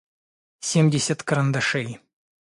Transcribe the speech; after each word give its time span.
семьдесят 0.61 1.21
карандашей 1.21 2.01